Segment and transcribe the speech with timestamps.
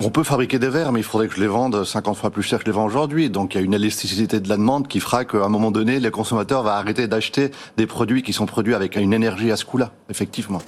[0.00, 2.42] On peut fabriquer des verres, mais il faudrait que je les vende 50 fois plus
[2.42, 3.30] cher que je les vends aujourd'hui.
[3.30, 6.00] Donc il y a une élasticité de la demande qui fera qu'à un moment donné,
[6.00, 9.64] les consommateurs vont arrêter d'acheter des produits qui sont produits avec une énergie à ce
[9.64, 10.60] coût-là, effectivement.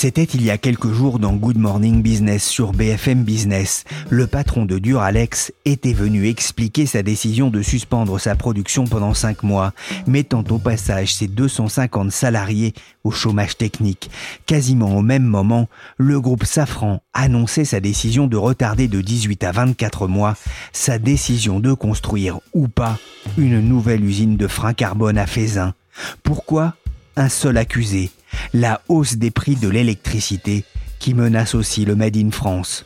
[0.00, 3.82] C'était il y a quelques jours dans Good Morning Business sur BFM Business.
[4.10, 9.42] Le patron de Duralex était venu expliquer sa décision de suspendre sa production pendant 5
[9.42, 9.72] mois,
[10.06, 14.08] mettant au passage ses 250 salariés au chômage technique.
[14.46, 19.50] Quasiment au même moment, le groupe Safran annonçait sa décision de retarder de 18 à
[19.50, 20.36] 24 mois
[20.72, 22.98] sa décision de construire ou pas
[23.36, 25.74] une nouvelle usine de frein carbone à Fézin.
[26.22, 26.76] Pourquoi
[27.16, 28.12] Un seul accusé,
[28.52, 30.64] la hausse des prix de l'électricité
[30.98, 32.84] qui menace aussi le Made in France.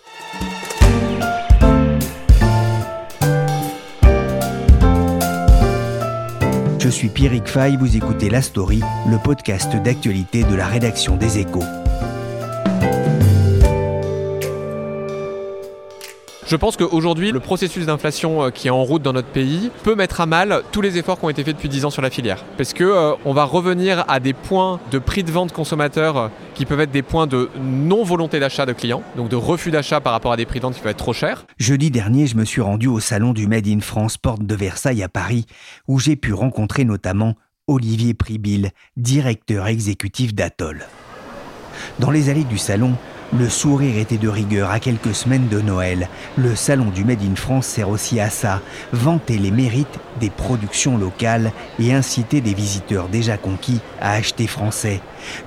[6.78, 11.38] Je suis Pierrick Fay, vous écoutez La Story, le podcast d'actualité de la rédaction des
[11.38, 11.64] Échos.
[16.52, 19.94] Je pense qu'aujourd'hui, le processus d'inflation euh, qui est en route dans notre pays peut
[19.94, 22.10] mettre à mal tous les efforts qui ont été faits depuis 10 ans sur la
[22.10, 22.44] filière.
[22.58, 26.28] Parce que euh, on va revenir à des points de prix de vente consommateur euh,
[26.54, 30.12] qui peuvent être des points de non-volonté d'achat de clients, donc de refus d'achat par
[30.12, 31.46] rapport à des prix de vente qui peuvent être trop chers.
[31.56, 35.02] Jeudi dernier, je me suis rendu au salon du Made in France Porte de Versailles
[35.02, 35.46] à Paris,
[35.88, 37.34] où j'ai pu rencontrer notamment
[37.66, 40.84] Olivier Pribil, directeur exécutif d'Atoll.
[41.98, 42.92] Dans les allées du salon,
[43.36, 46.08] le sourire était de rigueur à quelques semaines de Noël.
[46.36, 48.60] Le salon du Made in France sert aussi à ça,
[48.92, 55.00] vanter les mérites des productions locales et inciter des visiteurs déjà conquis à acheter français.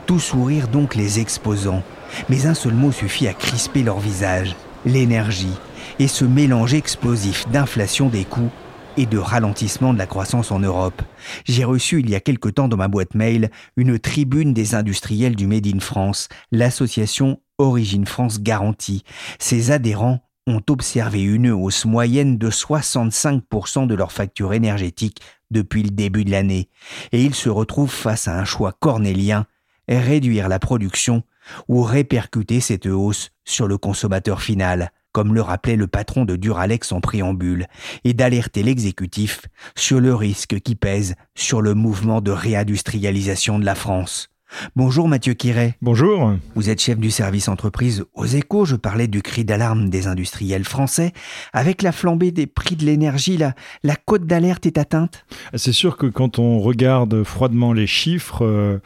[0.05, 1.83] Tout sourire donc les exposants.
[2.29, 5.57] Mais un seul mot suffit à crisper leur visage, l'énergie,
[5.99, 8.51] et ce mélange explosif d'inflation des coûts
[8.97, 11.01] et de ralentissement de la croissance en Europe.
[11.45, 15.35] J'ai reçu il y a quelque temps dans ma boîte mail une tribune des industriels
[15.35, 19.03] du Made in France, l'association Origine France Garantie.
[19.39, 25.21] Ses adhérents ont observé une hausse moyenne de 65% de leur facture énergétique
[25.51, 26.69] depuis le début de l'année.
[27.11, 29.45] Et ils se retrouvent face à un choix cornélien,
[29.87, 31.23] réduire la production
[31.67, 36.91] ou répercuter cette hausse sur le consommateur final, comme le rappelait le patron de Duralex
[36.91, 37.67] en préambule,
[38.03, 39.43] et d'alerter l'exécutif
[39.75, 44.34] sur le risque qui pèse sur le mouvement de réindustrialisation de la France.
[44.75, 45.75] Bonjour Mathieu Quiret.
[45.81, 46.33] Bonjour.
[46.55, 48.65] Vous êtes chef du service entreprise aux échos.
[48.65, 51.11] Je parlais du cri d'alarme des industriels français.
[51.53, 55.25] Avec la flambée des prix de l'énergie, la, la cote d'alerte est atteinte?
[55.55, 58.79] C'est sûr que quand on regarde froidement les chiffres, euh,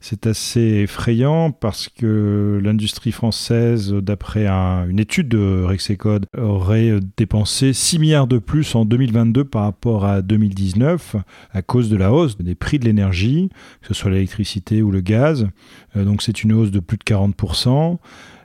[0.00, 7.72] c'est assez effrayant parce que l'industrie française, d'après un- une étude de Rexecode, aurait dépensé
[7.72, 11.16] 6 milliards de plus en 2022 par rapport à 2019
[11.52, 13.48] à cause de la hausse des prix de l'énergie,
[13.80, 15.13] que ce soit l'électricité ou le gaz.
[15.14, 17.98] Euh, Donc c'est une hausse de plus de 40%.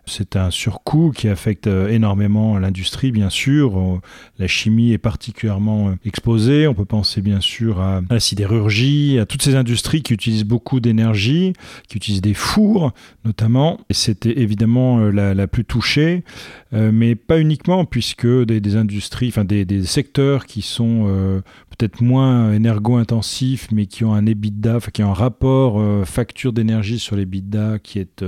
[0.10, 4.02] C'est un surcoût qui affecte euh, énormément l'industrie, bien sûr.
[4.38, 6.68] La chimie est particulièrement euh, exposée.
[6.68, 10.80] On peut penser, bien sûr, à la sidérurgie, à toutes ces industries qui utilisent beaucoup
[10.80, 11.54] d'énergie,
[11.88, 12.92] qui utilisent des fours,
[13.24, 13.80] notamment.
[13.90, 16.24] Et c'était évidemment euh, la, la plus touchée,
[16.72, 21.06] mais pas uniquement, puisque des, industries, enfin des, des secteurs qui sont
[21.70, 27.00] peut-être moins énergo-intensifs, mais qui ont un EBITDA, enfin, qui ont un rapport facture d'énergie
[27.00, 28.24] sur les EBITDA qui est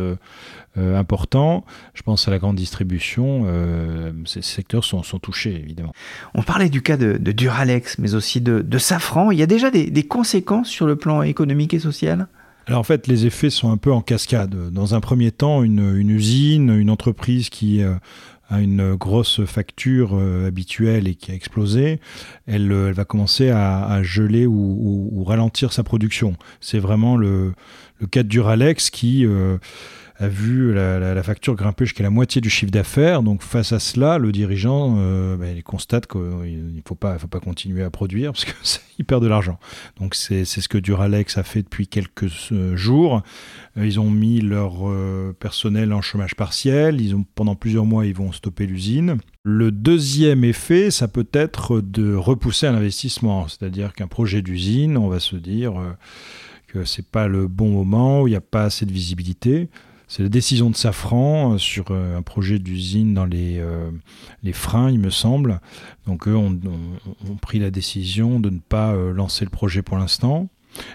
[0.77, 1.65] euh, important.
[1.93, 3.43] Je pense à la grande distribution.
[3.45, 5.93] euh, ces secteurs sont, sont touchés, évidemment.
[6.33, 9.31] On parlait du cas de, de Duralex, mais aussi de, de Safran.
[9.31, 12.27] Il y a déjà des, des conséquences sur le plan économique et social?
[12.67, 14.71] Alors en fait, les effets sont un peu en cascade.
[14.71, 17.95] Dans un premier temps, une, une usine, une entreprise qui euh,
[18.49, 21.99] a une grosse facture euh, habituelle et qui a explosé,
[22.47, 26.35] elle, elle va commencer à, à geler ou, ou- ou ralentir sa production.
[26.59, 27.53] C'est vraiment le,
[27.99, 29.57] le cas de Duralex qui euh,
[30.21, 33.23] a vu la, facture grimper jusqu'à la moitié du chiffre d'affaires.
[33.23, 37.39] Donc face à cela, le dirigeant euh, il constate qu'il ne faut pas, faut pas
[37.39, 39.59] continuer à produire parce qu'il perd de l'argent.
[39.99, 43.23] Donc c'est ce que Duralex a fait depuis quelques euh, jours.
[43.77, 44.73] Euh, Ils ont mis leur
[45.39, 47.01] personnel en chômage partiel.
[47.01, 49.17] Ils ont, pendant plusieurs mois, ils vont stopper l'usine.
[49.43, 53.47] Le deuxième effet, ça peut être de repousser un investissement.
[53.47, 55.73] C'est-à-dire qu'un projet d'usine, on va se dire...
[56.67, 59.67] que c'est pas le bon moment, où il n'y a pas assez de visibilité.
[60.11, 63.63] C'est la décision de Safran sur un projet d'usine dans les,
[64.43, 65.61] les freins, il me semble.
[66.05, 66.59] Donc eux ont,
[67.29, 70.49] ont, pris la décision de ne pas lancer le projet pour l'instant.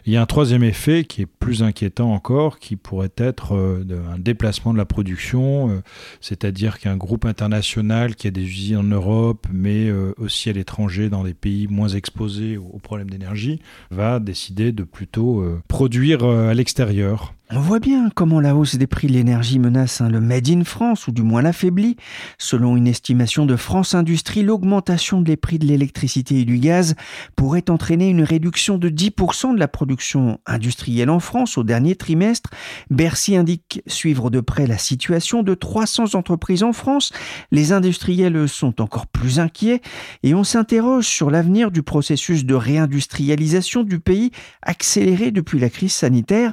[0.06, 3.84] Il y a un troisième effet qui est plus inquiétant encore, qui pourrait être euh,
[4.12, 5.82] un déplacement de la production, euh,
[6.20, 11.08] c'est-à-dire qu'un groupe international qui a des usines en Europe, mais euh, aussi à l'étranger,
[11.08, 13.60] dans des pays moins exposés aux problèmes d'énergie,
[13.90, 17.35] va décider de plutôt produire à l'extérieur.
[17.52, 20.64] On voit bien comment la hausse des prix de l'énergie menace hein, le Made in
[20.64, 21.96] France, ou du moins l'affaiblit.
[22.38, 26.96] Selon une estimation de France Industrie, l'augmentation des prix de l'électricité et du gaz
[27.36, 32.50] pourrait entraîner une réduction de 10% de la production industrielle en France au dernier trimestre.
[32.90, 37.12] Bercy indique suivre de près la situation de 300 entreprises en France.
[37.52, 39.82] Les industriels sont encore plus inquiets
[40.24, 44.32] et on s'interroge sur l'avenir du processus de réindustrialisation du pays
[44.62, 46.52] accéléré depuis la crise sanitaire.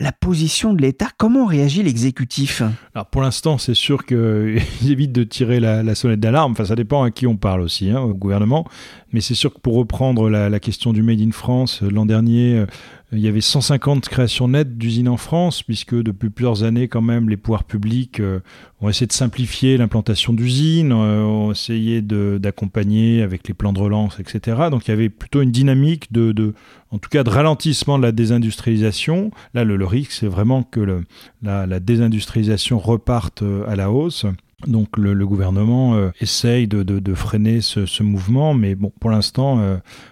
[0.00, 1.08] La, position de l'État?
[1.16, 2.62] Comment réagit l'exécutif?
[2.94, 6.52] Alors pour l'instant, c'est sûr qu'ils évitent de tirer la, sonnette d'alarme.
[6.52, 8.66] Enfin, ça dépend à qui on parle aussi, hein, au gouvernement.
[9.12, 12.66] Mais c'est sûr que pour reprendre la, question du Made in France, l'an dernier, euh,
[13.12, 17.28] il y avait 150 créations nettes d'usines en France, puisque depuis plusieurs années, quand même,
[17.28, 18.40] les pouvoirs publics euh,
[18.80, 24.18] ont essayé de simplifier l'implantation d'usines, euh, ont essayé d'accompagner avec les plans de relance,
[24.18, 24.68] etc.
[24.70, 26.54] Donc il y avait plutôt une dynamique de,
[26.90, 29.30] en tout cas, de ralentissement de la désindustrialisation.
[29.52, 31.02] Là, le, risque, c'est vraiment que
[31.42, 34.24] la, désindustrialisation reparte euh, à la hausse.
[34.66, 39.60] Donc le, gouvernement essaye de, freiner ce, mouvement, mais bon, pour l'instant,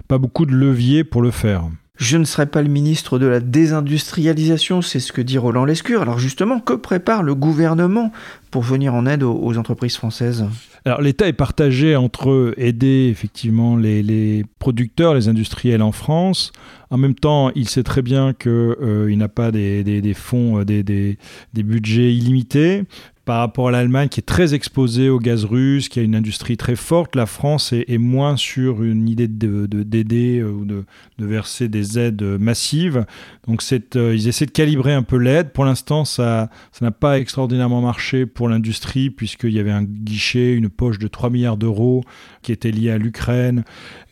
[0.08, 1.70] pas beaucoup de leviers pour le faire.
[2.00, 6.00] Je ne serai pas le ministre de la désindustrialisation, c'est ce que dit Roland Lescure.
[6.00, 8.11] Alors justement, que prépare le gouvernement
[8.50, 10.47] pour venir en aide aux, entreprises françaises?
[10.87, 16.52] Alors l'État est partagé entre aider effectivement les, producteurs, les industriels en France.
[16.88, 20.82] En même temps, il sait très bien qu'il euh, n'a pas des, fonds, euh, des,
[20.82, 22.85] des, budgets illimités
[23.31, 26.56] par rapport à l'Allemagne qui est très exposée au gaz russe, qui a une industrie
[26.56, 30.85] très forte, la France est, moins sur une idée d'aider de, d'aider euh, ou de,
[31.17, 33.06] verser des aides massives.
[33.47, 33.62] Donc
[33.94, 35.53] euh, ils essaient de calibrer un peu l'aide.
[35.53, 36.50] Pour l'instant, ça
[36.81, 41.31] n'a pas extraordinairement marché pour l'industrie puisqu'il y avait un guichet, une poche de 3
[41.31, 42.03] milliards d'euros
[42.43, 43.62] qui était liée à l'Ukraine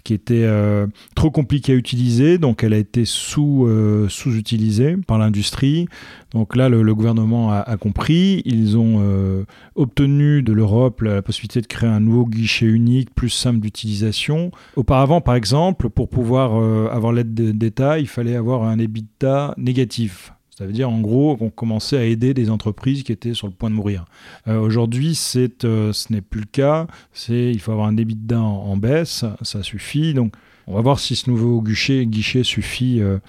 [0.04, 5.18] qui était euh, trop compliquée à utiliser, donc elle a été sous, euh, sous-utilisée par
[5.18, 5.86] l'industrie.
[6.32, 8.42] Donc là, le, gouvernement a, compris.
[8.44, 13.30] Ils ont euh, obtenu de l'Europe la, possibilité de créer un nouveau guichet unique, plus
[13.30, 14.50] simple d'utilisation.
[14.76, 16.54] Auparavant, par exemple, pour pouvoir
[16.92, 20.32] avoir l'aide d'État, il fallait avoir un EBITDA négatif.
[20.58, 23.52] Ça veut dire en gros qu'on commençait à aider des entreprises qui étaient sur le
[23.52, 24.06] point de mourir.
[24.49, 25.16] Euh, aujourd'hui,
[25.62, 26.88] euh, ce n'est plus le cas.
[27.28, 30.14] Il faut avoir un débit de en, en, baisse, ça suffit.
[30.14, 30.34] Donc,
[30.66, 33.20] on va voir si ce nouveau guichet, guichet suffit euh,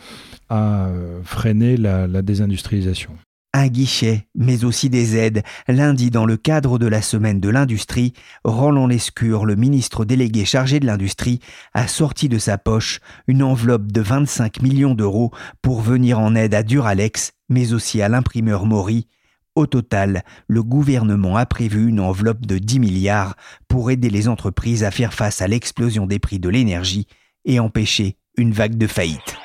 [0.50, 0.90] à
[1.24, 3.12] freiner la désindustrialisation
[3.54, 5.44] un guichet, mais aussi des aides.
[5.68, 8.13] Lundi, dans le cadre de la semaine de l'industrie,
[8.44, 11.40] Roland Lescure, le ministre délégué chargé de l'industrie,
[11.74, 15.31] a sorti de sa poche une enveloppe de 25 millions d'euros
[15.62, 19.07] pour venir en aide à Duralex, mais aussi à l'imprimeur Mori.
[19.56, 23.36] Au total, le gouvernement a prévu une enveloppe de 10 milliards
[23.68, 27.07] pour aider les entreprises à faire face à l'explosion des prix de l'énergie
[27.45, 29.36] et empêcher une vague de faillite.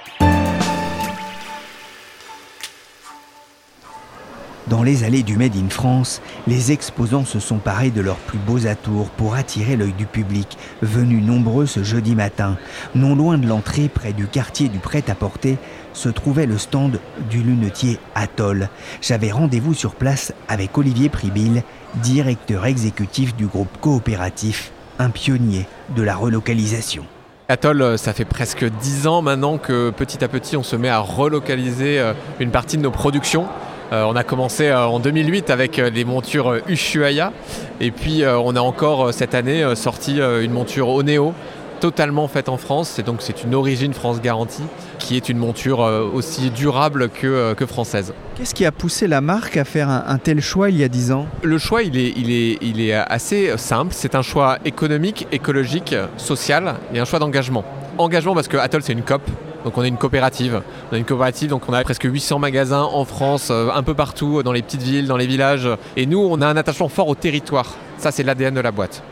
[4.69, 8.38] Dans les allées du Made in France, les exposants se sont parés de leurs plus
[8.38, 12.56] beaux atours pour attirer l'œil du public, venu nombreux ce jeudi matin.
[12.94, 15.58] Non loin de l'entrée, près du quartier du prêt-à-porter,
[15.93, 16.98] se trouvait le stand
[17.29, 18.70] du lunetier Atoll.
[19.03, 21.62] J'avais rendez-vous sur place avec Olivier Pribil,
[21.96, 27.05] directeur exécutif du groupe coopératif, un pionnier de la relocalisation.
[27.50, 30.88] Atoll, euh, ça fait presque dix ans maintenant que petit à petit on se met
[30.88, 33.46] à relocaliser euh, une partie de nos productions.
[33.94, 37.32] Euh, on a commencé euh, en 2008 avec euh, les montures Ushuaïa
[37.81, 41.34] et puis on a encore cette année sorti une monture Oneo
[41.81, 42.93] totalement faite en France.
[42.94, 44.63] C'est donc c'est une origine France garantie
[44.98, 45.81] qui est une monture
[46.15, 48.15] aussi durable que, française.
[48.36, 51.13] Qu'est-ce qui a poussé la marque à faire un, tel choix il y a 10
[51.13, 51.27] ans?
[51.43, 53.93] Le choix il est, il, est, il est assez simple.
[53.94, 57.65] C'est un choix économique, écologique, social et un choix d'engagement.
[57.98, 59.22] Engagement parce que Atoll c'est une COP,
[59.64, 60.62] donc on est une coopérative.
[60.90, 63.94] On a une coopérative, donc on a presque 800 magasins en France, euh, un peu
[63.94, 65.68] partout, dans les petites villes, dans les villages.
[65.96, 67.74] Et nous, on a un attachement fort au territoire.
[67.98, 69.02] Ça, c'est l'ADN de la boîte.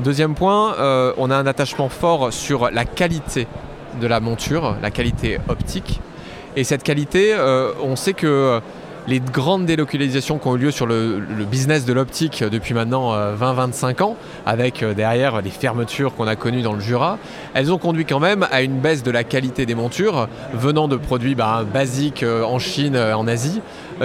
[0.00, 3.48] Deuxième point, euh, on a un attachement fort sur la qualité
[4.00, 6.00] de la monture, la qualité optique.
[6.54, 8.60] Et cette qualité, euh, on sait que
[9.06, 14.02] les grandes délocalisations qui ont eu lieu sur le, business de l'optique depuis maintenant 20-25
[14.02, 17.18] ans, avec derrière les fermetures qu'on a connues dans le Jura,
[17.54, 20.96] elles ont conduit quand même à une baisse de la qualité des montures venant de
[20.96, 23.60] produits bah, basiques en Chine, en Asie,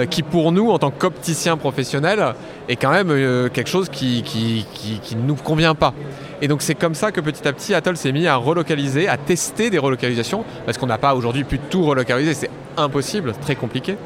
[0.08, 2.34] qui pour nous, en tant qu'opticiens professionnels,
[2.68, 5.94] est quand même quelque chose qui, qui ne nous convient pas.
[6.42, 9.16] Et donc c'est comme ça que petit à petit Atoll s'est mis à relocaliser, à
[9.16, 13.96] tester des relocalisations, parce qu'on n'a pas aujourd'hui pu tout relocaliser, c'est impossible, très compliqué.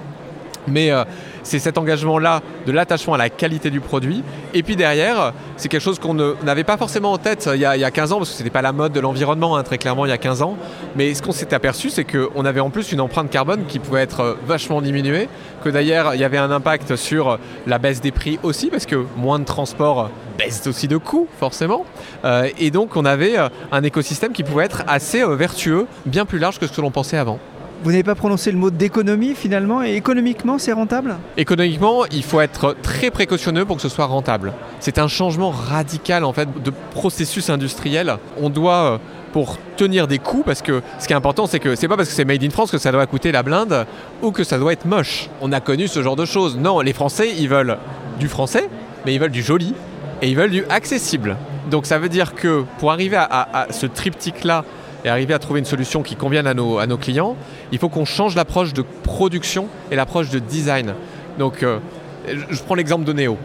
[0.68, 1.04] Mais euh,
[1.42, 4.22] c'est cet engagement-là de l'attachement à la qualité du produit.
[4.52, 7.90] Et puis derrière, c'est quelque chose qu'on n'avait pas forcément en tête il y, a,
[7.90, 10.08] 15 ans, parce que ce n'était pas la mode de l'environnement, hein, très clairement, il
[10.08, 10.56] y a 15 ans.
[10.96, 14.02] Mais ce qu'on s'est aperçu, c'est qu'on avait en plus une empreinte carbone qui pouvait
[14.02, 15.28] être euh, vachement diminuée,
[15.62, 19.06] que d'ailleurs, il y avait un impact sur la baisse des prix aussi, parce que
[19.16, 21.84] moins de transport baisse aussi de coûts, forcément.
[22.24, 23.36] Euh, et donc, on avait
[23.72, 27.16] un écosystème qui pouvait être assez vertueux, bien plus large que ce que l'on pensait
[27.16, 27.38] avant.
[27.82, 31.16] Vous n'avez pas prononcé le mot d'économie finalement et économiquement c'est rentable?
[31.36, 34.52] Économiquement, il faut être très précautionneux pour que ce soit rentable.
[34.80, 38.16] C'est un changement radical en fait de processus industriel.
[38.40, 38.98] On doit euh,
[39.32, 42.08] pour tenir des coûts parce que ce qui est important c'est que c'est pas parce
[42.08, 43.86] que c'est made in France que ça doit coûter la blinde
[44.22, 45.28] ou que ça doit être moche.
[45.42, 46.56] On a connu ce genre de choses.
[46.56, 47.76] Non, les Français, ils veulent
[48.18, 48.70] du français,
[49.04, 49.74] mais ils veulent du joli
[50.22, 51.36] et ils veulent du accessible.
[51.70, 54.64] Donc ça veut dire que pour arriver à ce triptyque là
[55.06, 57.36] et arriver à trouver une solution qui convienne à nos, clients,
[57.70, 60.94] il faut qu'on change l'approche de production et l'approche de design.
[61.38, 61.78] Donc, euh,
[62.26, 63.38] je prends l'exemple de Neo.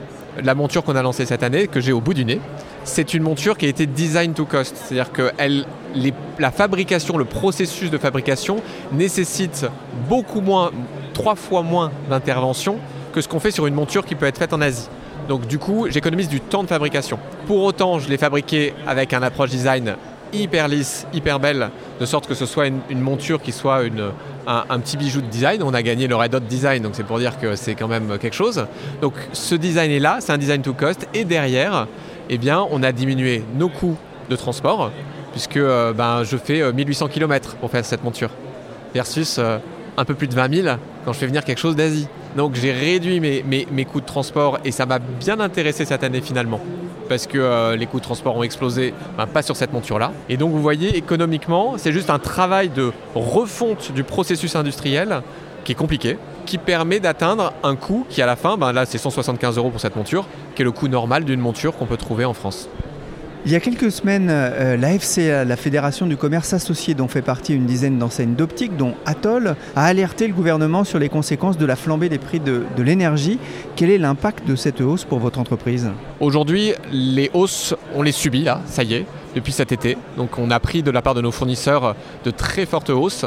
[0.43, 2.41] La monture qu'on a lancée cette année, que j'ai au bout du nez,
[2.83, 4.75] c'est une monture qui a été design to cost.
[4.75, 5.31] C'est-à-dire que
[6.39, 8.57] la fabrication, le processus de fabrication
[8.91, 9.67] nécessite
[10.09, 10.71] beaucoup moins,
[11.13, 12.77] trois fois moins d'intervention
[13.13, 14.89] que ce qu'on fait sur une monture qui peut être faite en Asie.
[15.27, 17.19] Donc du coup, j'économise du temps de fabrication.
[17.45, 19.95] Pour autant, je l'ai fabriqué avec un approche design
[20.33, 21.69] hyper lisse, hyper belle,
[21.99, 23.81] de sorte que ce soit une, monture qui soit
[24.47, 25.63] un, petit bijou de design.
[25.63, 28.17] On a gagné le Red Hot Design, donc c'est pour dire que c'est quand même
[28.17, 28.65] quelque chose.
[29.01, 31.87] Donc ce design est là, c'est un design to cost, et derrière,
[32.29, 33.97] eh bien, on a diminué nos coûts
[34.29, 34.91] de transport,
[35.31, 38.29] puisque euh, ben, je fais 1800 euh, km pour faire cette monture,
[38.93, 39.57] versus euh,
[39.97, 42.07] un peu plus de 20 000 quand je fais venir quelque chose d'Asie.
[42.35, 46.61] Donc j'ai réduit mes, coûts de transport et ça m'a bien intéressé cette année finalement.
[47.11, 50.13] Parce que euh, les coûts de transport ont explosé, ben, pas sur cette monture-là.
[50.29, 55.21] Et donc vous voyez, économiquement, c'est juste un travail de refonte du processus industriel
[55.65, 58.97] qui est compliqué, qui permet d'atteindre un coût qui à la fin, ben là c'est
[58.97, 60.25] 175 euros pour cette monture,
[60.55, 62.69] qui est le coût normal d'une monture qu'on peut trouver en France.
[63.43, 67.23] Il y a quelques semaines, euh, la FCA, la Fédération du commerce associé, dont fait
[67.23, 71.65] partie une dizaine d'enseignes d'optique, dont Atoll, a alerté le gouvernement sur les conséquences de
[71.65, 73.39] la flambée des prix de, l'énergie.
[73.75, 75.89] Quel est l'impact de cette hausse pour votre entreprise?
[76.19, 79.97] Aujourd'hui, les hausses, on les subit là, ça y est, depuis cet été.
[80.17, 83.25] Donc on a pris de la part de nos fournisseurs de très fortes hausses.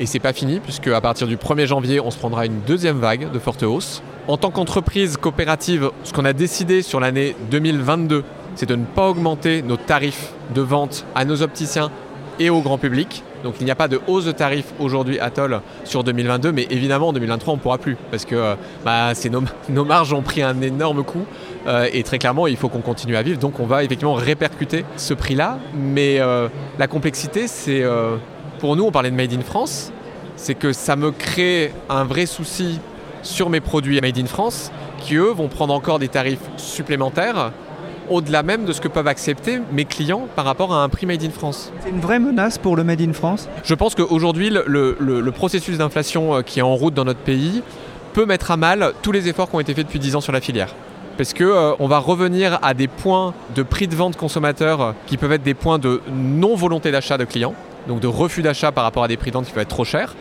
[0.00, 2.98] Et c'est pas fini, puisque à partir du 1er janvier, on se prendra une deuxième
[2.98, 4.02] vague de fortes hausses.
[4.28, 9.08] En tant qu'entreprise coopérative, ce qu'on a décidé sur l'année 2022, c'est de ne pas
[9.08, 11.90] augmenter nos tarifs de vente à nos opticiens
[12.38, 13.22] et au grand public.
[13.42, 16.66] Donc il n'y a pas de hausse de tarifs aujourd'hui à Toll sur 2022, mais
[16.70, 18.54] évidemment en 2023 on ne pourra plus parce que euh,
[18.84, 19.12] bah,
[19.68, 21.24] nos, marges ont pris un énorme coup
[21.66, 23.38] euh, et très clairement il faut qu'on continue à vivre.
[23.38, 27.84] Donc on va effectivement répercuter ce prix-là, mais euh, la complexité c'est
[28.60, 29.92] pour nous on parlait de Made in France,
[30.36, 32.78] c'est que ça me crée un vrai souci
[33.22, 37.52] sur mes produits Made in France qui eux vont prendre encore des tarifs supplémentaires
[38.12, 41.22] au-delà même de ce que peuvent accepter mes clients par rapport à un prix Made
[41.22, 41.72] in France.
[41.80, 43.48] C'est une vraie menace pour le Made in France?
[43.64, 47.62] Je pense qu'aujourd'hui, le, processus d'inflation euh, qui est en route dans notre pays
[48.12, 50.32] peut mettre à mal tous les efforts qui ont été faits depuis 10 ans sur
[50.32, 50.74] la filière.
[51.16, 55.16] Parce qu'on euh, va revenir à des points de prix de vente consommateurs euh, qui
[55.16, 57.54] peuvent être des points de non-volonté d'achat de clients,
[57.88, 59.84] donc de refus d'achat par rapport à des prix de vente qui peuvent être trop
[59.84, 60.14] chers.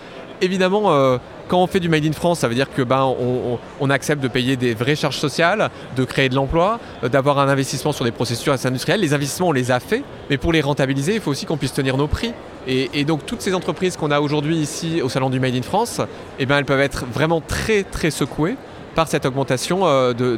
[0.44, 1.20] Évidemment,
[1.52, 3.14] quand on fait du Made in France, ça veut dire que ben,
[3.90, 7.92] accepte de payer des vraies charges sociales, de créer de l'emploi, euh, d'avoir un investissement
[7.92, 9.02] sur des processus industriels.
[9.02, 11.74] Les investissements, on les a faits, mais pour les rentabiliser, il faut aussi qu'on puisse
[11.74, 12.32] tenir nos prix.
[12.68, 16.00] Et, donc toutes ces entreprises qu'on a aujourd'hui ici au salon du Made in France,
[16.40, 18.56] eh ben, elles peuvent être vraiment très très secouées
[18.96, 20.38] par cette augmentation euh, de,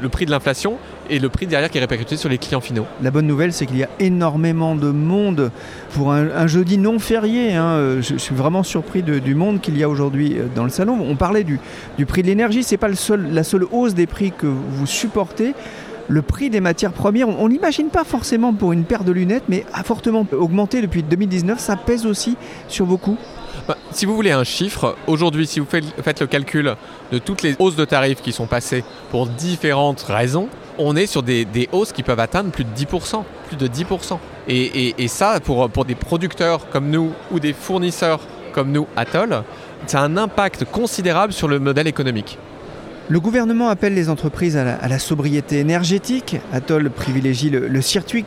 [0.00, 0.76] le prix de l'inflation
[1.08, 2.86] et le prix derrière qui est répercuté sur les clients finaux.
[3.02, 5.50] La bonne nouvelle, c'est qu'il y a énormément de monde
[5.92, 7.54] pour un, jeudi non férié.
[7.54, 7.66] Hein.
[7.66, 10.98] Euh, je, suis vraiment surpris du monde qu'il y a aujourd'hui euh, dans le salon.
[11.08, 11.58] On parlait du,
[12.06, 15.54] prix de l'énergie, c'est pas le seul, la seule hausse des prix que vous supportez.
[16.08, 19.64] Le prix des matières premières, on n'imagine pas forcément pour une paire de lunettes, mais
[19.72, 21.58] a fortement augmenté depuis 2019.
[21.58, 22.36] Ça pèse aussi
[22.68, 23.18] sur vos coûts
[23.66, 26.76] bah, si vous voulez un chiffre, aujourd'hui, si vous faites le calcul
[27.10, 31.22] de toutes les hausses de tarifs qui sont passées pour différentes raisons, on est sur
[31.22, 33.24] des, hausses qui peuvent atteindre plus de 10%.
[33.48, 34.18] Plus de 10%.
[34.48, 38.20] Et, ça, pour, pour des producteurs comme nous ou des fournisseurs
[38.52, 39.42] comme nous, Atoll,
[39.86, 42.38] ça a un impact considérable sur le modèle économique.
[43.08, 46.38] Le gouvernement appelle les entreprises à la, sobriété énergétique.
[46.52, 48.24] Atoll privilégie le, circuit,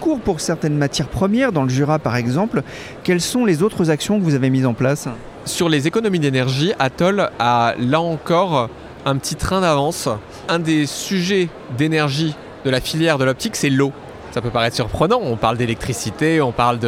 [0.00, 2.62] court pour certaines matières premières, dans le Jura par exemple.
[3.02, 5.08] Quelles sont les autres actions que vous avez mises en place?
[5.44, 8.70] Sur les économies d'énergie, Atoll a là encore
[9.04, 10.08] un petit train d'avance.
[10.48, 13.90] Un des sujets d'énergie de la filière de l'optique, c'est l'eau.
[14.30, 16.78] Ça peut paraître surprenant, on parle d'électricité, on parle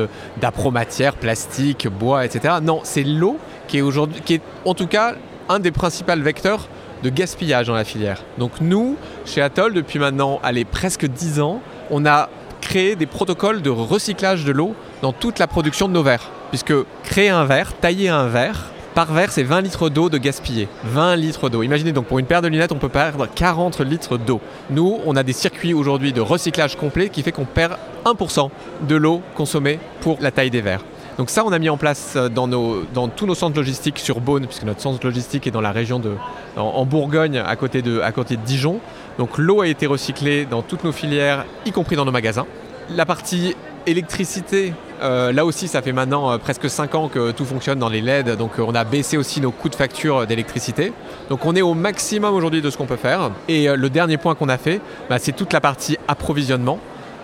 [0.41, 2.55] d'apro-matière, plastique, bois, etc.
[2.63, 5.15] Non, c'est l'eau qui est aujourd'hui, qui est en tout cas
[5.49, 6.69] un des principaux vecteurs
[7.05, 8.23] de gaspillage dans la filière.
[8.39, 8.97] Donc nous,
[9.27, 12.31] chez Atoll, depuis maintenant allez, presque 10 ans, on a
[12.63, 16.31] créé des protocoles de recyclage de l'eau dans toute la production de nos verres.
[16.49, 16.73] Puisque
[17.05, 20.69] créer un verre, tailler un verre, par verre, c'est 20 litres d'eau de gaspillé.
[20.85, 21.63] 20 litres d'eau.
[21.63, 24.41] Imaginez donc pour une paire de lunettes, on peut perdre 40 litres d'eau.
[24.71, 28.51] Nous, on a des circuits aujourd'hui de recyclage complet qui fait qu'on perd 1%
[28.89, 30.85] de l'eau consommée pour la taille des verres.
[31.19, 34.47] Donc ça, on a mis en place euh, dans, tous nos centres logistiques sur Beaune,
[34.47, 36.13] puisque notre centre logistique est dans la région de,
[36.57, 38.81] en, Bourgogne, à côté, de, à côté de Dijon.
[39.19, 42.47] Donc l'eau a été recyclée dans toutes nos filières, y compris dans nos magasins.
[42.91, 43.55] La partie
[43.87, 47.89] électricité, euh, là aussi, ça fait maintenant euh, presque 5 ans que tout fonctionne dans
[47.89, 50.93] les LED, donc on a baissé aussi nos coûts de facture d'électricité.
[51.31, 53.31] Donc on est au maximum aujourd'hui de ce qu'on peut faire.
[53.49, 56.81] Et le dernier point qu'on a fait, bah, c'est toute la partie approvisionnement.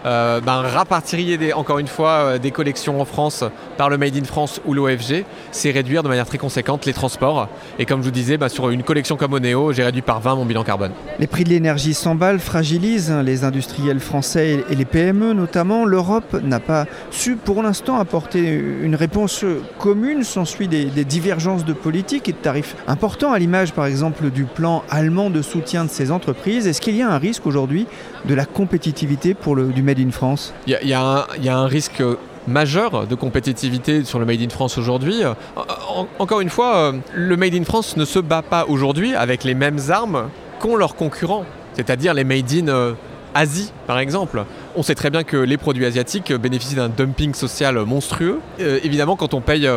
[0.07, 0.65] Euh, ben,
[1.55, 3.45] encore une fois euh, des collections en France
[3.77, 7.49] par le Made in France ou l'OFG, c'est réduire de manière très conséquente les transports.
[7.79, 10.37] Et comme je vous disais, ben, sur une collection comme Oneo, j'ai réduit par 20
[10.37, 10.93] mon bilan carbone.
[11.19, 15.85] Les prix de l'énergie s'emballent, fragilisent hein, les industriels français et les PME notamment.
[15.85, 19.45] L'Europe n'a pas su pour l'instant apporter une réponse
[19.79, 20.25] commune.
[20.25, 24.45] S'ensuit des, des divergences de politique et de tarifs importants, à l'image par exemple du
[24.45, 26.67] plan allemand de soutien de ces entreprises.
[26.67, 27.87] Est-ce qu'il y a un risque aujourd'hui
[28.27, 29.83] de la compétitivité pour le, du
[30.67, 31.27] Il y, a
[31.59, 32.03] un risque
[32.47, 35.23] majeur de compétitivité sur le Made in France aujourd'hui.
[36.19, 39.55] encore une fois, euh, le Made in France ne se bat pas aujourd'hui avec les
[39.55, 40.29] mêmes armes
[40.59, 41.45] qu'ont leurs concurrents,
[41.75, 42.93] c'est-à-dire les Made in euh,
[43.35, 44.45] Asie par exemple.
[44.77, 48.41] On sait très bien que les produits asiatiques bénéficient d'un dumping social monstrueux.
[48.61, 49.69] Euh, évidemment, quand on paye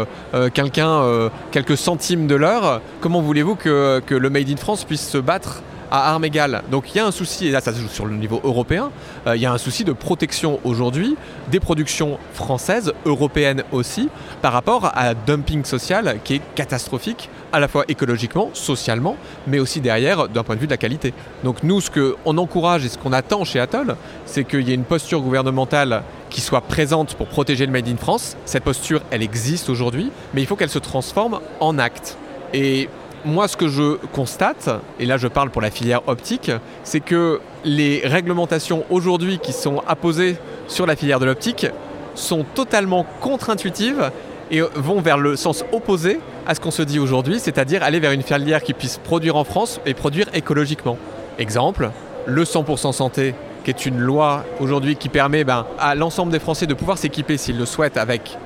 [0.54, 5.62] quelqu'un quelques centimes de l'heure, comment voulez-vous que, le Made in France puisse se battre
[5.94, 6.64] à armes égales.
[6.72, 8.90] Donc il y a un souci, et là ça se joue sur le niveau européen,
[9.28, 11.16] euh, il y a un souci de protection aujourd'hui
[11.52, 14.10] des productions françaises, européennes aussi,
[14.42, 19.60] par rapport à un dumping social qui est catastrophique, à la fois écologiquement, socialement, mais
[19.60, 21.14] aussi derrière d'un point de vue de la qualité.
[21.44, 24.76] Donc nous, ce qu'on encourage et ce qu'on attend chez Atoll, c'est qu'il y ait
[24.76, 26.02] une posture gouvernementale
[26.32, 28.36] qui soit présente pour protéger le Made in France.
[28.46, 32.18] Cette posture, elle existe aujourd'hui, mais il faut qu'elle se transforme en acte.
[32.56, 32.90] Et
[33.26, 36.52] moi, ce que je constate, et là je parle pour la filière optique,
[36.84, 41.68] c'est que les réglementations aujourd'hui qui sont apposées sur la filière de l'optique
[42.16, 44.12] sont totalement contre-intuitives
[44.52, 48.12] et vont vers le sens opposé à ce qu'on se dit aujourd'hui, c'est-à-dire aller vers
[48.12, 50.98] une filière qui puisse produire en France et produire écologiquement.
[51.40, 51.92] Exemple,
[52.26, 53.34] le 100% santé,
[53.64, 57.38] qui est une loi aujourd'hui qui permet ben, à l'ensemble des Français de pouvoir s'équiper
[57.38, 58.38] s'ils le souhaitent avec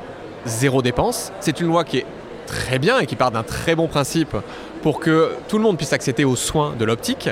[0.46, 1.32] zéro dépense.
[1.40, 2.06] C'est une loi qui est
[2.48, 4.36] très bien et qui part d'un très bon principe
[4.82, 7.30] pour que tout le monde puisse accéder aux soins de l'optique.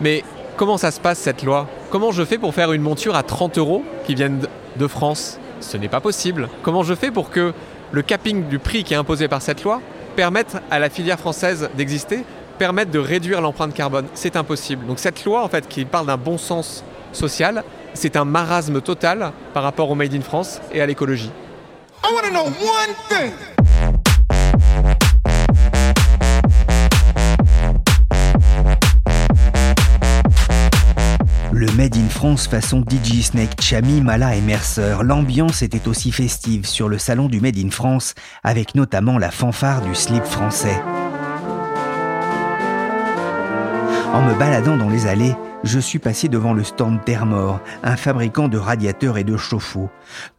[0.00, 0.24] Mais
[0.56, 1.68] comment ça se passe cette loi?
[1.90, 4.40] Comment je fais pour faire une monture à 30 euros qui viennent
[4.76, 5.38] de France?
[5.60, 6.48] Ce n'est pas possible.
[6.62, 7.52] Comment je fais pour que
[7.92, 9.80] le capping du prix qui est imposé par cette loi
[10.16, 12.24] permette à la filière française d'exister,
[12.58, 14.06] permette de réduire l'empreinte carbone?
[14.14, 14.86] C'est impossible.
[14.86, 17.62] Donc cette loi en fait qui parle d'un bon sens social,
[17.94, 21.30] c'est un marasme total par rapport au Made in France et à l'écologie.
[31.64, 34.98] Le Made in France façon DJ Snake, Chami, Mala et Mercer.
[35.02, 39.80] L'ambiance était aussi festive sur le salon du Made in France, avec notamment la fanfare
[39.80, 40.78] du slip français.
[44.12, 48.48] En me baladant dans les allées, je suis passé devant le stand Thermor, un fabricant
[48.48, 49.88] de radiateurs et de chauffe-eau.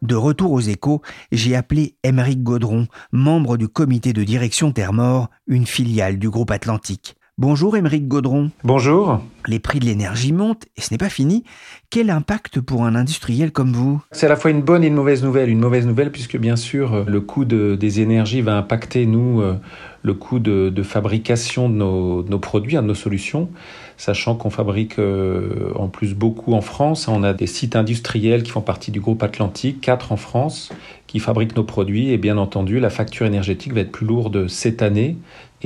[0.02, 5.66] De retour aux échos, j'ai appelé Émeric Gaudron, membre du comité de direction Thermor, une
[5.66, 7.16] filiale du groupe Atlantique.
[7.38, 8.50] Bonjour Émeric Gaudron.
[8.64, 9.20] Bonjour.
[9.46, 11.44] Les prix de l'énergie montent et ce n'est pas fini.
[11.90, 14.00] Quel impact pour un industriel comme vous?
[14.10, 15.50] C'est à la fois une bonne et une mauvaise nouvelle.
[15.50, 19.58] Une mauvaise nouvelle puisque bien sûr euh, le coût des énergies va impacter nous euh,
[20.00, 23.50] le coût de, fabrication de nos, produits, de nos solutions,
[23.98, 27.06] sachant qu'on fabrique euh, en plus beaucoup en France.
[27.06, 30.72] On a des sites industriels qui font partie du groupe Atlantique, quatre en France,
[31.06, 34.80] qui fabriquent nos produits et bien entendu la facture énergétique va être plus lourde cette
[34.80, 35.18] année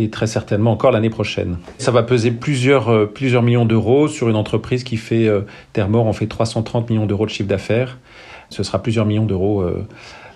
[0.02, 1.58] et très certainement encore l'année prochaine.
[1.78, 6.06] Ça va peser plusieurs, euh, plusieurs millions d'euros sur une entreprise qui fait, euh, Thermor,
[6.06, 7.98] on fait 330 millions d'euros de chiffre d'affaires.
[8.48, 9.86] Ce sera plusieurs millions d'euros euh,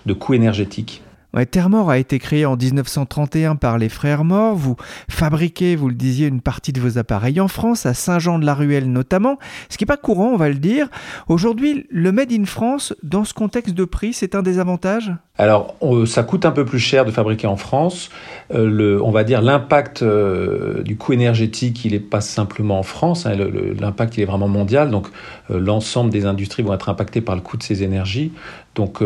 [0.05, 1.01] de coûts énergétiques.
[1.43, 4.55] Termor a été créé en 1931 par les frères Mort.
[4.55, 4.77] Vous
[5.09, 9.77] fabriquez, vous le disiez, une partie de vos appareils en France, à Saint-Jean-de-la-Ruelle notamment, ce
[9.77, 10.87] qui n'est pas courant, on va le dire.
[11.27, 16.23] Aujourd'hui, le Made in France, dans ce contexte de prix, c'est un désavantage Alors, ça
[16.23, 18.09] coûte un peu plus cher de fabriquer en France.
[18.53, 23.25] Euh, on va dire l'impact euh, du coût énergétique, il n'est pas simplement en France,
[23.25, 23.35] hein,
[23.79, 25.07] l'impact il est vraiment mondial, donc
[25.49, 28.31] euh, l'ensemble des industries vont être impactées par le coût de ces énergies.
[28.75, 29.01] Donc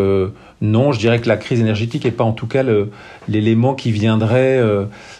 [0.61, 2.63] non, je dirais que la crise énergétique n'est pas en tout cas
[3.27, 4.59] l'élément qui viendrait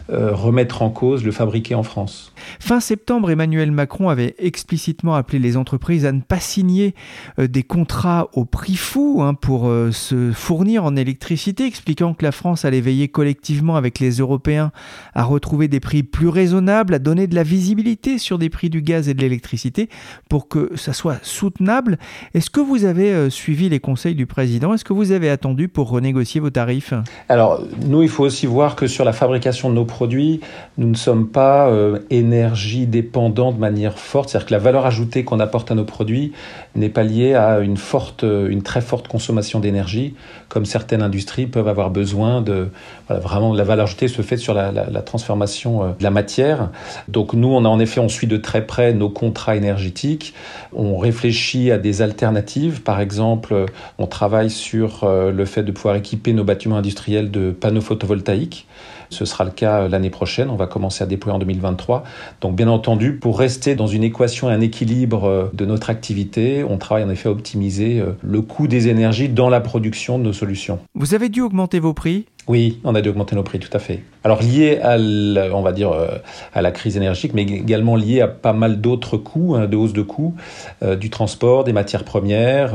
[0.10, 2.34] remettre en cause le fabriqué en France.
[2.60, 6.96] Fin septembre, Emmanuel Macron avait explicitement appelé les entreprises à ne pas signer
[7.38, 12.66] des contrats au prix fou hein, pour se fournir en électricité, expliquant que la France
[12.66, 14.72] allait veiller collectivement avec les Européens
[15.16, 18.82] à retrouver des prix plus raisonnables, à donner de la visibilité sur des prix du
[18.82, 19.90] gaz et de l'électricité
[20.30, 21.98] pour que ça soit soutenable.
[22.34, 24.74] Est-ce que vous avez suivi les conseils du président?
[24.74, 26.94] Est-ce que vous avez attendu pour renégocier vos tarifs?
[27.28, 30.42] Alors, nous, il faut aussi voir que sur la fabrication de nos produits,
[30.78, 34.30] nous ne sommes pas euh, énergie dépendants de manière forte.
[34.30, 36.34] C'est-à-dire que la valeur ajoutée qu'on apporte à nos produits
[36.76, 40.16] n'est pas liée à une, forte, une très forte consommation d'énergie,
[40.50, 42.70] comme certaines industries peuvent avoir besoin de.
[43.08, 46.70] Voilà, vraiment, la valeur ajoutée se fait sur la, transformation euh, de la matière.
[47.08, 50.34] Donc, nous, on a en effet, on suit de très près nos contrats énergétiques.
[50.74, 52.82] On réfléchit à des alternatives.
[52.82, 53.66] Par exemple,
[54.00, 58.68] on travaille sur euh, le fait de pouvoir équiper nos bâtiments industriels de panneaux photovoltaïques.
[59.12, 60.50] Ce sera le cas euh, l'année prochaine.
[60.50, 62.04] On va commencer à déployer en 2023.
[62.42, 66.78] Donc, bien entendu, pour rester dans une équation et un équilibre de notre activité, on
[66.78, 70.80] travaille en effet à optimiser le coût des énergies dans la production de solutions.
[70.96, 73.78] Vous avez dû augmenter vos prix oui, on a dû augmenter nos prix, tout à
[73.78, 74.02] fait.
[74.24, 75.92] Alors lié à, la, on va dire,
[76.52, 79.94] à la crise énergétique, mais également lié à pas mal d'autres coûts, hein, de hausse
[79.94, 80.34] de coûts,
[80.82, 82.74] du transport, des matières premières.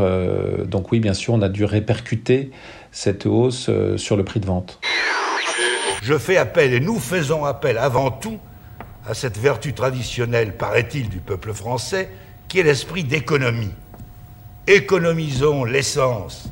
[0.66, 2.52] donc oui, bien sûr, on a dû répercuter
[2.94, 4.80] cette hausse euh, sur le prix de vente.
[6.02, 8.38] Je fais appel, et nous faisons appel avant tout,
[9.06, 12.08] à cette vertu traditionnelle, paraît-il, du peuple français,
[12.48, 13.72] qui est l'esprit d'économie.
[14.66, 16.48] Économisons l'essence,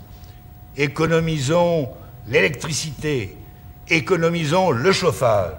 [0.76, 1.88] économisons
[2.28, 3.37] l'électricité,
[3.88, 5.52] économisons le chauffage.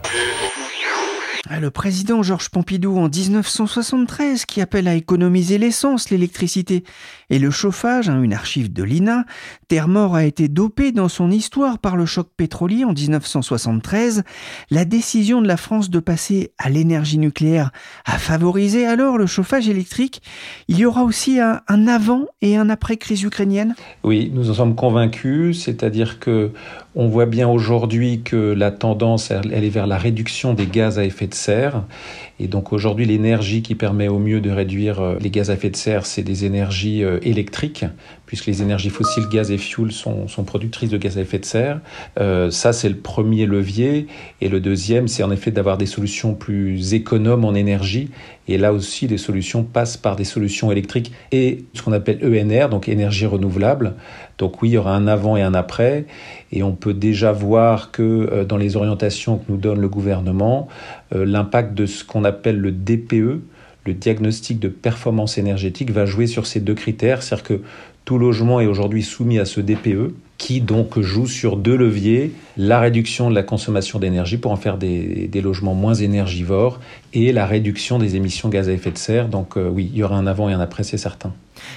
[1.49, 6.86] Ah, le président Georges Pompidou en 1973 qui appelle à économiser l'essence, l'électricité
[7.29, 9.25] et le chauffage, hein, une archive de l'INA.
[9.67, 14.23] Terre-Mort a été dopé dans son histoire par le choc pétrolier en 1973.
[14.69, 17.71] La décision de la France de passer à l'énergie nucléaire
[18.06, 20.21] a favorisé alors le chauffage électrique.
[20.69, 23.75] Il y aura aussi un, un avant et un après crise ukrainienne?
[24.06, 26.51] Oui, nous en sommes convaincus, c'est-à-dire que
[26.95, 31.03] on voit bien aujourd'hui que la tendance, elle est vers la réduction des gaz à
[31.03, 31.86] effet de serre.
[32.39, 35.69] Et donc aujourd'hui, l'énergie qui permet au mieux de réduire euh, les gaz à effet
[35.69, 37.86] de serre, c'est des énergies euh, électriques,
[38.26, 41.80] puisque les énergies fossiles, gaz et fuel, sont, productrices de gaz à effet de serre.
[42.19, 44.08] Euh, ça, c'est le premier levier.
[44.41, 48.10] Et le deuxième, c'est en effet d'avoir des solutions plus économes en énergie.
[48.48, 52.67] Et là aussi, les solutions passent par des solutions électriques et ce qu'on appelle ENR,
[52.67, 53.93] donc énergie renouvelable.
[54.38, 56.08] Donc oui, il y aura un avant et un après.
[56.52, 60.67] Et on peut déjà voir que dans les orientations que nous donne le gouvernement,
[61.12, 63.41] l'impact de ce qu'on appelle le DPE,
[63.86, 67.23] le diagnostic de performance énergétique, va jouer sur ces deux critères.
[67.23, 67.62] C'est-à-dire que
[68.05, 72.82] tout logement est aujourd'hui soumis à ce DPE qui donc joue sur deux leviers, la
[72.82, 76.82] réduction de la consommation d'énergie pour en faire des, logements moins énergivores
[77.13, 79.29] et la réduction des émissions de gaz à effet de serre.
[79.29, 81.32] Donc euh, oui, il y aura un avant et un après, c'est certain.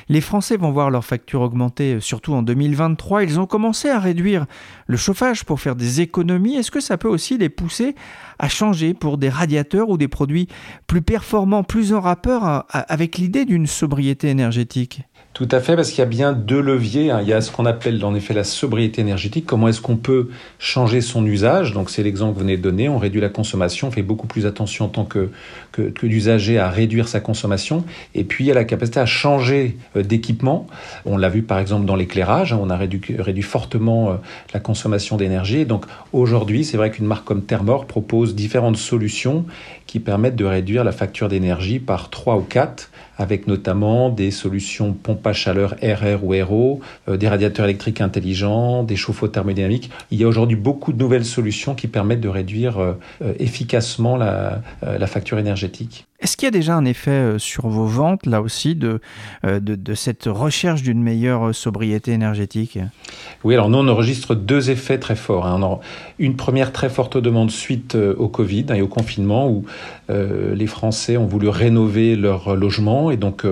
[0.09, 3.23] Les Français vont voir leur facture augmenter, euh, surtout en 2023.
[3.23, 4.47] Ils ont commencé à réduire
[4.89, 6.57] le chauffage pour faire des économies.
[6.57, 7.95] Est-ce que ça peut aussi les pousser
[8.41, 10.49] à changer pour des radiateurs ou des produits
[10.89, 15.03] plus performants, plus en rapport avec l'idée d'une sobriété énergétique?
[15.37, 17.11] Tout à fait, parce qu'il y a bien deux leviers.
[17.11, 17.19] Hein.
[17.21, 19.45] Il y a ce qu'on appelle en effet la sobriété énergétique.
[19.45, 21.75] Comment est-ce qu'on peut changer son usage?
[21.75, 22.89] Donc c'est l'exemple que vous venez de donner.
[22.89, 25.29] On réduit la consommation, on fait beaucoup plus attention en tant que,
[25.73, 27.85] que, que d'usager à réduire sa consommation.
[28.15, 30.67] Et puis il y a la capacité à changer euh, d'équipement.
[31.05, 32.55] On l'a vu par exemple dans l'éclairage.
[32.55, 32.59] Hein.
[32.63, 34.15] On a réduit, réduit fortement euh,
[34.55, 35.67] la consommation d'énergie.
[35.67, 39.45] Donc aujourd'hui, c'est vrai qu'une marque comme Thermor propose différentes solutions
[39.87, 44.93] qui permettent de réduire la facture d'énergie par 3 ou 4 avec notamment des solutions
[44.93, 49.91] pompe à chaleur RR ou RO, euh, des radiateurs électriques intelligents, des chauffe-eau thermodynamiques.
[50.11, 54.17] Il y a aujourd'hui beaucoup de nouvelles solutions qui permettent de réduire euh, euh, efficacement
[54.17, 56.07] la, la facture énergétique.
[56.21, 59.01] Est-ce qu'il y a déjà un effet euh, sur vos ventes, là aussi, de,
[59.45, 62.79] euh, de, cette recherche d'une meilleure euh, sobriété énergétique?
[63.45, 65.47] Oui, alors nous, on enregistre deux effets très forts.
[65.47, 65.79] Hein.
[66.19, 69.65] Une première très forte demande suite au Covid hein, et au confinement, où
[70.09, 73.45] les Français ont voulu rénover leur logement et donc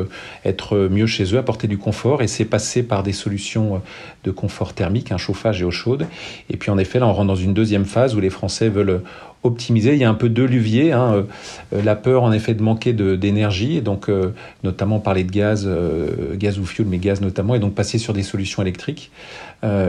[0.44, 2.22] être mieux chez eux, apporter du confort.
[2.22, 3.83] Et c'est passé par des solutions
[4.24, 6.07] de confort thermique, un chauffage et eau chaude.
[6.50, 9.03] Et puis en effet, là, on rentre dans une deuxième phase où les Français veulent
[9.44, 9.92] optimiser.
[9.92, 10.92] Il y a un peu deux leviers.
[10.92, 11.26] Hein.
[11.72, 14.33] Euh, la peur, en effet, de manquer d'énergie, donc euh,
[14.64, 18.12] notamment parler de gaz, euh, gaz ou fuel, mais gaz notamment, et donc passer sur
[18.12, 19.11] des solutions électriques.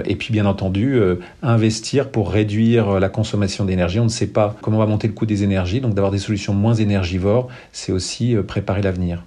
[0.05, 1.01] et puis, bien entendu,
[1.43, 3.99] investir pour réduire la consommation d'énergie.
[3.99, 6.53] On ne sait pas comment va monter le coût des énergies, donc d'avoir des solutions
[6.53, 9.21] moins énergivores, c'est aussi préparer l'avenir.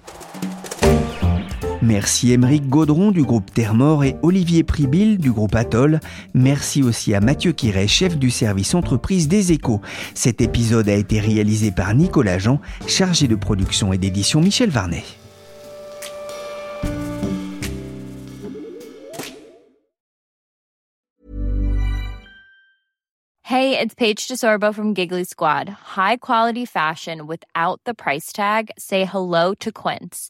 [1.81, 6.01] Merci Émeric Gaudron du groupe Termor et Olivier Pribil du groupe Atoll.
[6.33, 9.79] Merci aussi à Mathieu Quiret, chef du service entreprise des échos.
[10.13, 15.03] Cet épisode a été réalisé par Nicolas Jean, chargé de production et d'édition Michel Varnet.
[23.43, 25.69] Hey, it's Paige DeSorbo from Giggly Squad.
[25.69, 28.69] High quality fashion without the price tag.
[28.77, 30.29] Say hello to Quince.